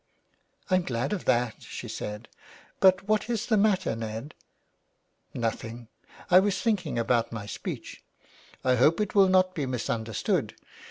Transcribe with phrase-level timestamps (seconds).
[0.71, 4.33] "I am glad of that/' she said, '* but what is the matter, Ned
[5.45, 5.89] ?''''Nothing.
[6.31, 8.01] I was thinking about my speech.
[8.63, 10.55] I hope it will not be misunderstood.